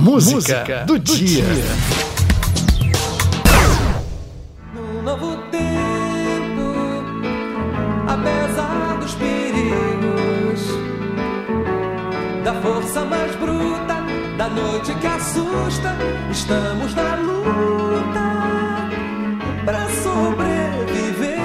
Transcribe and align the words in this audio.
Música, 0.00 0.34
Música 0.34 0.84
do, 0.86 0.98
do, 0.98 0.98
dia. 0.98 1.44
dia. 1.44 1.64
No 4.72 5.02
novo 5.02 5.36
tempo, 5.50 6.72
apesar 8.08 8.98
dos 8.98 9.14
perigos, 9.16 10.62
da 12.42 12.54
força 12.62 13.04
mais 13.04 13.36
bruta, 13.36 13.96
da 14.38 14.48
noite 14.48 14.94
que 14.94 15.06
assusta, 15.06 15.94
estamos 16.30 16.94
na 16.94 17.16
luta 17.16 18.20
para 19.66 19.86
sobreviver. 20.02 21.38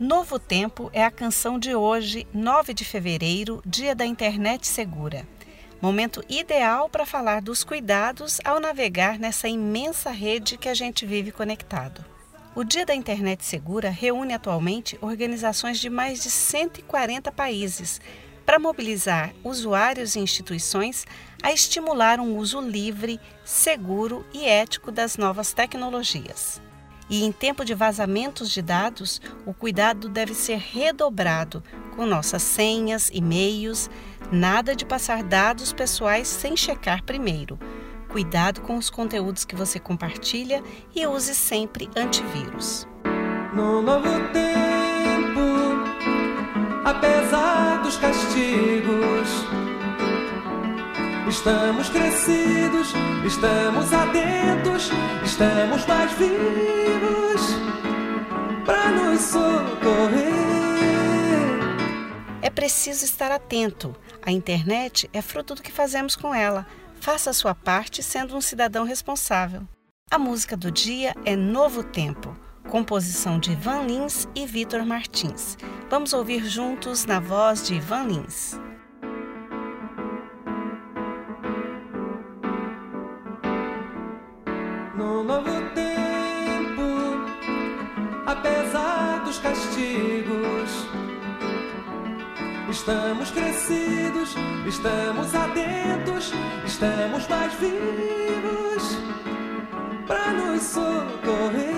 Novo 0.00 0.38
Tempo 0.38 0.88
é 0.94 1.04
a 1.04 1.10
canção 1.10 1.58
de 1.58 1.74
hoje, 1.74 2.26
9 2.32 2.72
de 2.72 2.86
fevereiro, 2.86 3.60
dia 3.66 3.94
da 3.94 4.06
internet 4.06 4.66
segura. 4.66 5.26
Momento 5.80 6.24
ideal 6.28 6.88
para 6.88 7.06
falar 7.06 7.40
dos 7.40 7.62
cuidados 7.62 8.40
ao 8.44 8.58
navegar 8.58 9.16
nessa 9.16 9.48
imensa 9.48 10.10
rede 10.10 10.58
que 10.58 10.68
a 10.68 10.74
gente 10.74 11.06
vive 11.06 11.30
conectado. 11.30 12.04
O 12.52 12.64
Dia 12.64 12.84
da 12.84 12.94
Internet 12.94 13.44
Segura 13.44 13.88
reúne 13.88 14.34
atualmente 14.34 14.98
organizações 15.00 15.78
de 15.78 15.88
mais 15.88 16.20
de 16.20 16.30
140 16.30 17.30
países 17.30 18.00
para 18.44 18.58
mobilizar 18.58 19.32
usuários 19.44 20.16
e 20.16 20.20
instituições 20.20 21.06
a 21.40 21.52
estimular 21.52 22.18
um 22.18 22.36
uso 22.36 22.60
livre, 22.60 23.20
seguro 23.44 24.26
e 24.34 24.46
ético 24.46 24.90
das 24.90 25.16
novas 25.16 25.52
tecnologias. 25.52 26.60
E 27.10 27.24
em 27.24 27.32
tempo 27.32 27.64
de 27.64 27.74
vazamentos 27.74 28.50
de 28.50 28.60
dados, 28.60 29.20
o 29.46 29.54
cuidado 29.54 30.08
deve 30.08 30.34
ser 30.34 30.58
redobrado 30.58 31.62
com 31.96 32.04
nossas 32.04 32.42
senhas, 32.42 33.10
e-mails, 33.12 33.90
nada 34.30 34.76
de 34.76 34.84
passar 34.84 35.22
dados 35.22 35.72
pessoais 35.72 36.28
sem 36.28 36.56
checar 36.56 37.02
primeiro. 37.02 37.58
Cuidado 38.08 38.60
com 38.60 38.76
os 38.76 38.90
conteúdos 38.90 39.44
que 39.44 39.54
você 39.56 39.78
compartilha 39.78 40.62
e 40.94 41.06
use 41.06 41.34
sempre 41.34 41.88
antivírus. 41.96 42.86
No 43.54 43.82
novo 43.82 44.08
tempo, 44.32 45.40
apesar 46.84 47.82
dos 47.82 47.96
castigos, 47.96 49.47
estamos 51.28 51.90
crescidos, 51.90 52.92
estamos 53.24 53.92
atentos, 53.92 54.90
estamos 55.24 55.86
mais 55.86 56.12
vivos 56.12 57.42
para 58.64 58.90
nos 58.90 59.20
socorrer. 59.20 60.28
É 62.40 62.50
preciso 62.50 63.04
estar 63.04 63.30
atento. 63.30 63.94
A 64.22 64.32
internet 64.32 65.08
é 65.12 65.20
fruto 65.20 65.54
do 65.54 65.62
que 65.62 65.70
fazemos 65.70 66.16
com 66.16 66.34
ela. 66.34 66.66
Faça 67.00 67.30
a 67.30 67.34
sua 67.34 67.54
parte 67.54 68.02
sendo 68.02 68.36
um 68.36 68.40
cidadão 68.40 68.84
responsável. 68.84 69.62
A 70.10 70.18
música 70.18 70.56
do 70.56 70.70
dia 70.70 71.14
é 71.24 71.36
Novo 71.36 71.82
Tempo, 71.82 72.34
composição 72.68 73.38
de 73.38 73.52
Ivan 73.52 73.82
Lins 73.82 74.26
e 74.34 74.46
Vitor 74.46 74.84
Martins. 74.84 75.58
Vamos 75.90 76.12
ouvir 76.14 76.44
juntos 76.46 77.04
na 77.04 77.20
voz 77.20 77.66
de 77.66 77.74
Ivan 77.74 78.04
Lins. 78.04 78.58
Castigos, 89.40 90.88
estamos 92.70 93.30
crescidos, 93.30 94.34
estamos 94.66 95.34
atentos, 95.34 96.32
estamos 96.66 97.28
mais 97.28 97.52
vivos 97.54 98.98
para 100.06 100.32
nos 100.32 100.62
socorrer, 100.62 101.68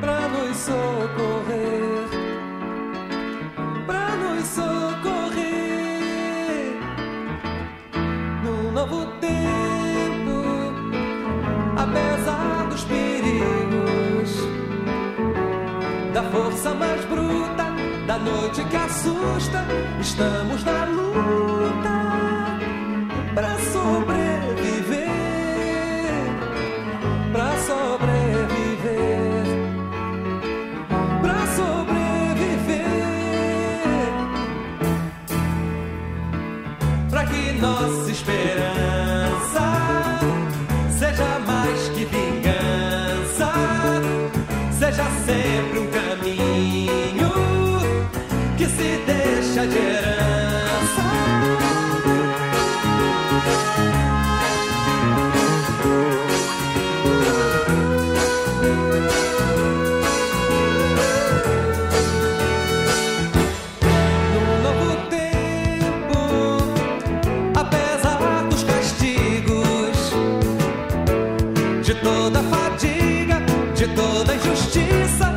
para 0.00 0.28
nos 0.28 0.56
socorrer, 0.56 2.08
para 3.86 4.16
nos 4.16 4.46
socorrer. 4.46 5.48
No 8.42 8.72
novo 8.72 9.06
tempo, 9.20 10.44
apesar 11.76 12.68
dos 12.70 12.84
perigos, 12.84 13.07
da 16.18 16.24
força 16.30 16.74
mais 16.74 17.04
bruta, 17.04 17.64
da 18.04 18.18
noite 18.18 18.64
que 18.64 18.76
assusta, 18.76 19.64
estamos 20.00 20.64
na 20.64 20.84
luta 20.86 22.58
para 23.36 23.56
sobreviver, 23.72 24.98
para 27.32 27.56
sobreviver, 27.58 29.44
para 31.22 31.46
sobreviver, 31.54 32.88
para 37.10 37.26
que 37.26 37.52
nossa 37.60 38.10
esperança 38.10 38.57
deixa 49.58 49.66
de 49.66 49.78
herança. 49.78 50.18
Toda 72.00 72.42
fadiga, 72.44 73.42
de 73.74 73.88
toda 73.88 74.34
injustiça, 74.34 75.27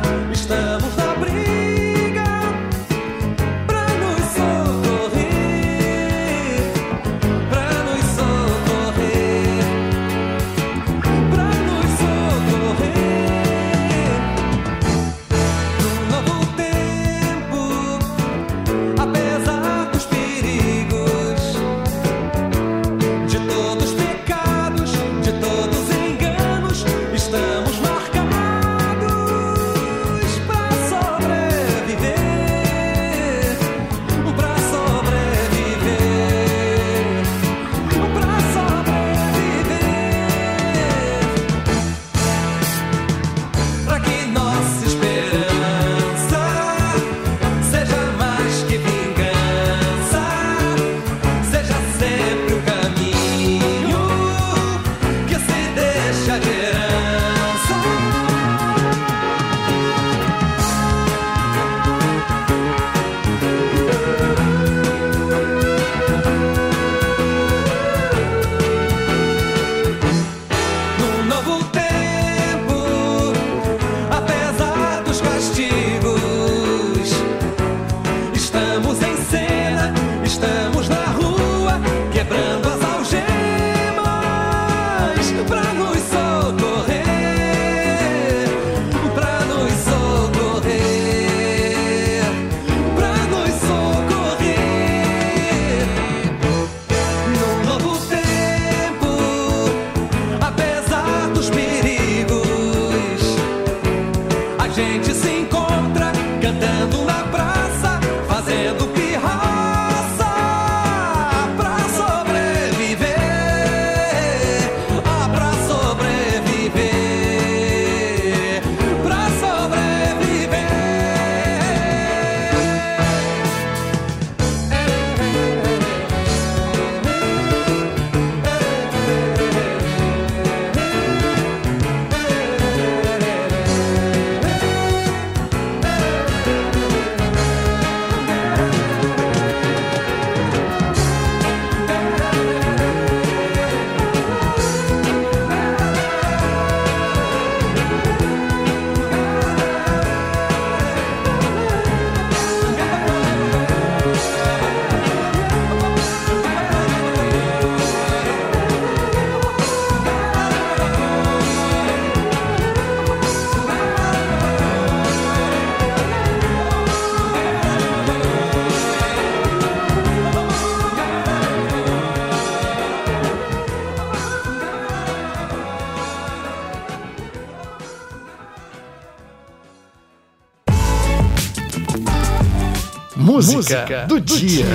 Música, 183.22 184.04
do, 184.08 184.20
dia. 184.20 184.66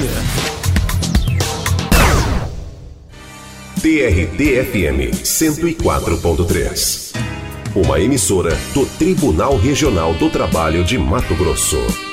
TRT-FM 3.81 5.11
104.3. 5.21 7.13
Uma 7.75 7.99
emissora 7.99 8.57
do 8.73 8.85
Tribunal 8.85 9.57
Regional 9.57 10.13
do 10.13 10.29
Trabalho 10.29 10.85
de 10.85 10.97
Mato 10.97 11.35
Grosso. 11.35 12.06